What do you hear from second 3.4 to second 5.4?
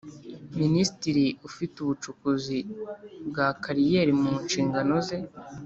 kariyeri mu nshingano ze